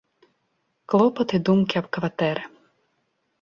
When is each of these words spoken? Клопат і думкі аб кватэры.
Клопат 0.93 1.29
і 1.39 1.41
думкі 1.51 1.75
аб 1.83 1.87
кватэры. 1.99 2.43